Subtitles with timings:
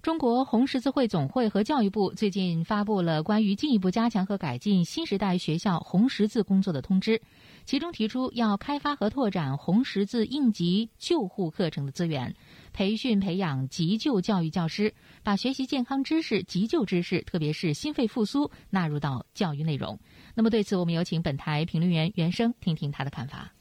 [0.00, 7.20] 中国红十字会总会和教育部最近发布了关于进一步加强和改进新时代学校红十字工作的通知，
[7.64, 12.32] 其中提出要开发和拓展红十字应急救护课程的资源，
[12.72, 19.98] 培训培养急救教育教师，把学习健康知识、急救知识，特别是心肺复苏纳入到教育内容。
[20.32, 23.52] 那么对此，我们有请本台评论员袁生听听他的看法。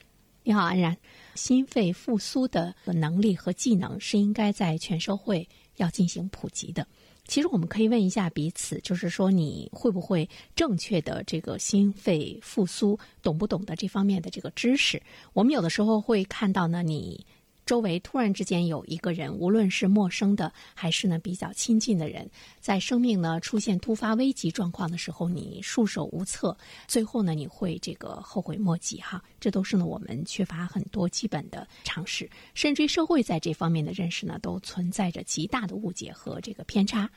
[0.44, 0.96] 你好，安然。
[1.34, 5.50] 心肺复苏的能力和技能是应该在全社会。
[5.78, 6.86] 要进行普及的，
[7.26, 15.02] 其实我们可以问一下彼此，就是说你会不会正确的这个心肺复苏，懂不懂得这方面的这个知识？
[15.34, 17.26] 我们有的时候会看到呢，你。
[17.68, 22.28] 周围突然之间有一个人，无论是陌生的还是呢比较亲近的人，
[22.62, 29.22] 在生命呢出现突发危急状况的时候，你束手无策，最后呢你会这个后悔莫及哈。
[29.38, 37.10] 这都是呢我们缺乏很多基本的常识，甚至于社会在这方面的认识呢都存在着极大的误解和这个偏差。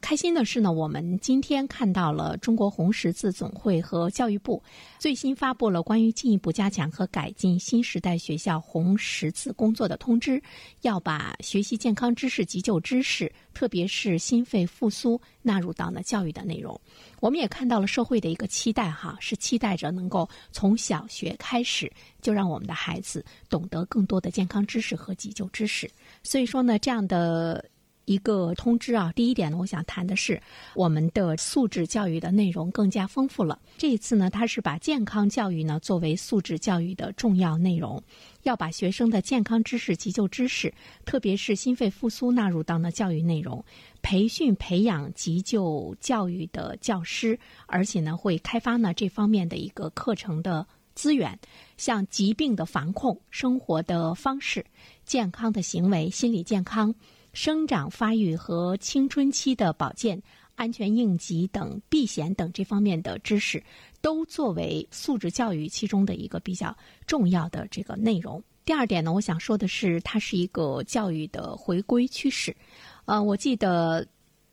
[0.00, 4.62] 开心的是呢，我们今天看到了中国红十字总会和教育部
[5.00, 10.42] 最新发布了关于进一步加强和改进新时代学校红十字工作的通知，
[10.82, 16.80] 要把学习健康知识、急救知识，特别是心肺复苏纳入到呢教育的内容。
[17.20, 25.90] 我们也看到了社会的一个期待，哈，是期待着能够从小学开始就让我们的孩子懂得更多的健康知识和急救知识。
[26.22, 27.64] 所以说呢，这样的。
[28.06, 30.40] 一个通知啊，第一点呢，我想谈的是
[30.74, 33.60] 我们的素质教育的内容更加丰富了。
[33.76, 38.02] 这一次呢，它是把健康教育呢作为素质教育的重要内容，
[38.44, 40.72] 要把学生的健康知识、急救知识，
[41.04, 43.62] 特别是心肺复苏纳入到呢教育内容，
[44.02, 51.36] 培训培养急救教育的教师，而且呢会开发呢这方面的一个课程的资源，
[51.76, 54.64] 像疾病的防控、生活的方式、
[55.04, 56.94] 健康的行为、心理健康。
[57.36, 60.20] 生长发育和青春期的保健、
[60.54, 63.62] 安全应急等避险等这方面的知识，
[64.00, 66.74] 都作为素质教育其中的一个比较
[67.06, 68.42] 重要的这个内容。
[68.64, 72.56] 第二点呢，我想说的是，它是一个教育的回归趋势。
[73.04, 74.08] 呃，我记得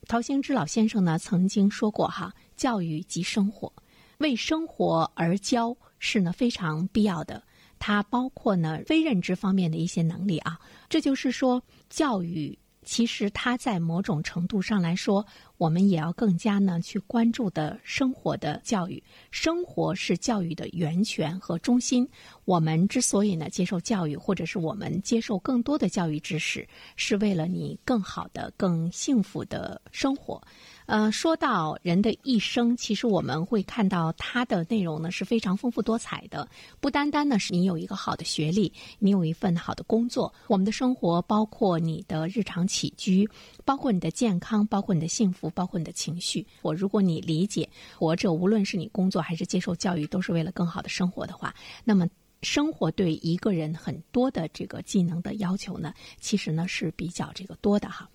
[0.06, 3.72] 陶行知老先生呢曾经说过哈，教育即生活，
[4.18, 7.42] 为生活而教是呢非常必要的。
[7.80, 12.60] 它包括呢非认知方面的一些能力啊，这就是说教育。
[12.84, 15.26] 其实，它在某种程度上来说，
[15.58, 19.02] 我们也要更加呢去关注的生活的教育。
[19.32, 22.08] 生活是教育的源泉和中心。
[22.46, 30.42] 我们之所以呢接受教育，或者是我们接受更多的教育知识，是为了你更好的、更幸福的生活。
[30.86, 36.48] 呃，说到人的一生，其实我们会看到它的内容呢是非常丰富多彩的。
[36.82, 43.30] 不单单呢是你有一个好的学历，你有一份好的工作，我们的生活包括你的日常起居，
[43.64, 46.46] 包括你的健康，包括你的幸福，包括你的情绪。
[46.62, 47.68] 我如果你理解
[47.98, 51.56] 活着，无论是你工作还是接受教育，都是为了更好的生活的话，
[51.86, 52.06] 那么
[52.42, 58.10] 生活对一个人很多的这个技能的要求呢，其实呢是比较这个多的哈。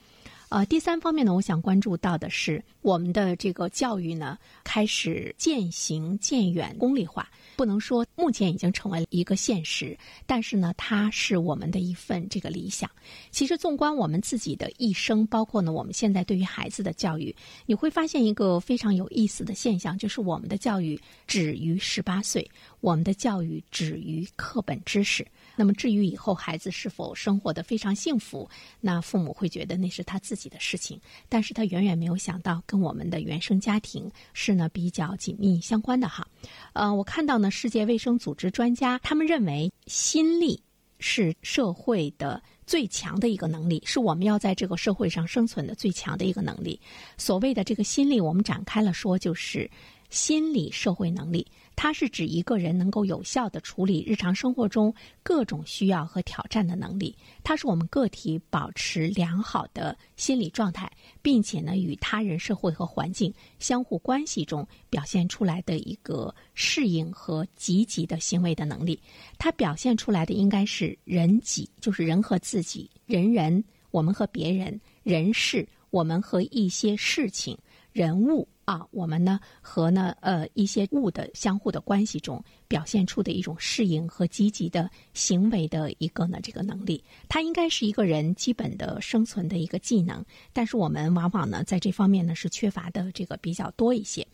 [0.51, 7.29] 呃，第三方面呢，我想关注到的是我们的这个教育呢，开始渐行渐远、功利化。
[7.55, 12.89] 不能说目前已经成为一个现实，但是呢，它是我们的一份这个理想。
[13.31, 17.35] 其实，纵观我们自己的一生，包括呢，我们现在对于孩子的教育，
[17.67, 22.49] 你会发现一个非常有意思的现象，就是我们的教育止于十八岁，
[22.81, 25.27] 我们的教育止于课本知识。
[25.57, 28.49] 那么，至于以后孩子是否生活的非常幸福，
[28.81, 30.99] 那父母会觉得那是他自己的事情。
[31.29, 36.27] 但是他远远没有想到，跟我们的原生家庭是呢比较紧密相关的哈。
[36.73, 40.63] 呃，我看到呢，世界卫生组织专家他们认为，心力
[41.01, 46.81] 是社会的最强的一个能力，是我们要在这个社会上生存的最强的一个能力。
[47.17, 49.71] 所谓的这个心力，我们展开了说，就是
[50.11, 51.47] 心理社会能力。
[51.77, 57.15] 它是指一个人能够有效的处理日常生活中各种需要和挑战的能力。
[57.45, 60.91] 它是我们个体保持良好的心理状态，
[61.23, 69.01] 并且呢与他人、社会和环境相互关系中表现出来的一个适应和积极的行为的能力。
[69.39, 73.63] 它表现出来的应该是人己，就是人和自己、人人、
[73.93, 77.57] 我们和别人、人事、我们和一些事情、
[77.93, 78.49] 人物。
[78.69, 90.23] 啊，我们呢和呢呃一些物的相互的关系中表现出的一种适应和积极的行为的一个呢这个能力，它应该是一个人基本的生存的一个技能，
[90.53, 94.27] 但是我们往往呢在这方面呢是缺乏的这个比较多一些。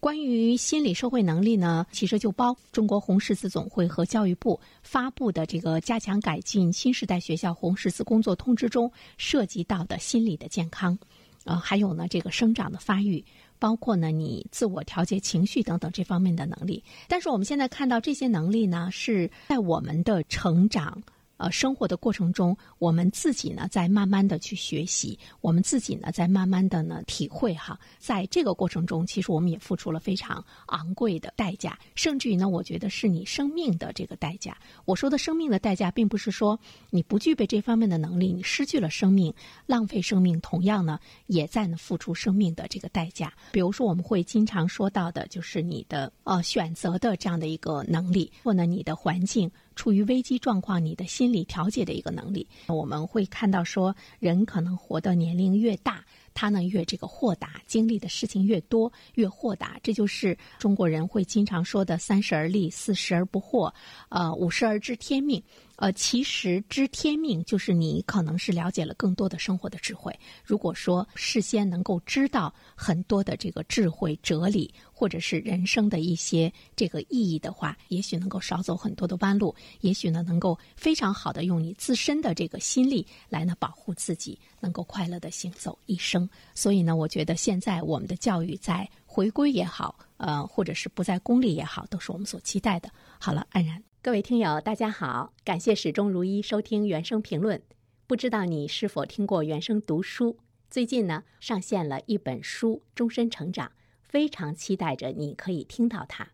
[0.00, 10.98] 关于心理社会能力呢，其实就包中国红十字总会和教育部发布的这个加强改进新时代学校红十字工作通知中涉及到的心理的健康，
[11.44, 13.24] 啊，还有呢这个生长的发育，
[13.58, 16.82] 包括呢你自我调节情绪等等这方面的能力。
[17.08, 21.02] 但是我们现在看到这些能力呢，是在我们的成长。
[21.42, 34.56] 呃，生活的过程中，我们自己呢在慢慢的去学习，我们自己呢在慢慢的呢体会哈，在这个过程中，其实我们也付出了非常昂贵的代价，甚至于呢，我觉得是你生命的这个代价。
[34.84, 36.56] 我说的生命的代价，并不是说
[36.90, 39.34] 你不具备这方面的能力，你失去了生命，
[39.66, 43.32] 浪费生命，同样呢，也在呢付出生命的这个代价。
[43.50, 49.50] 比如说，我们会经常说到的，就是你的呃选择的这样的一个能力，或呢你的环境。
[49.74, 56.04] 处于危机状况，你的心理调节的一个能力，我们会看到说，人可能活的年龄越大，
[56.34, 59.78] 他呢越这个豁达，经历的事情越多，越豁达。
[59.82, 63.72] 这就是中国人会经常说的“三十而立，四十而不惑，
[64.08, 65.42] 呃，五十而知天命”。
[65.76, 70.16] 呃，其实知天命就是你可能是了解了更多的生活的智慧。
[70.44, 86.21] 如果说事先能够知道很多的这个智慧哲理，或者是人生的一些这个意义的话，也许能够少走很多的弯路，也许呢能够非常好的用你自身的这个心力来呢保护自己，能够快乐的行走一生
[86.54, 92.90] 所以呢，我觉得现在我们的教育在回归也好，呃，或者是不在功利也好，都是我们所期待的。
[93.18, 93.82] 好了，安然。
[94.02, 97.62] 各位听友，大家好，感谢始终如一收听原声评论。
[98.06, 100.36] 不知道你是否听过原声读书？
[100.68, 103.68] 最近呢，上线了一本书《终身成长》，
[104.02, 106.24] 非常期待着你可以听到它。《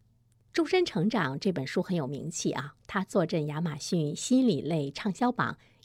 [0.53, 5.57] 终身成长》这本书很有名气啊，它坐镇亚马逊心理类畅销榜